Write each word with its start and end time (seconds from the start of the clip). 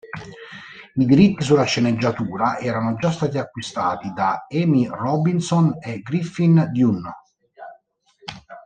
I 0.95 1.05
diritti 1.05 1.43
sulla 1.43 1.61
sceneggiatura 1.65 2.57
erano 2.57 2.95
già 2.95 3.11
stati 3.11 3.37
acquistati 3.37 4.11
da 4.13 4.47
Amy 4.49 4.87
Robinson 4.87 5.77
e 5.79 5.99
Griffin 6.01 6.69
Dunne. 6.73 7.15